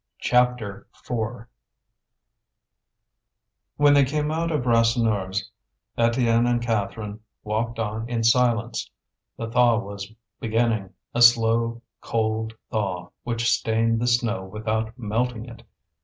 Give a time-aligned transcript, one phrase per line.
[0.17, 1.45] CHAPTER IV
[3.77, 5.51] When they came out of Rasseneur's,
[5.95, 8.89] Étienne and Catherine walked on in silence.
[9.37, 15.61] The thaw was beginning, a slow cold thaw which stained the snow without melting it.